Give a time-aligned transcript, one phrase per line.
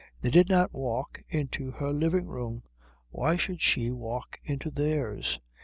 [0.23, 2.63] They did not walk into her living room;
[3.11, 5.37] why should she walk into theirs?